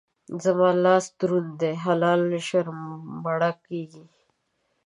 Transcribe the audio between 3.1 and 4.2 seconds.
مړه کېږي.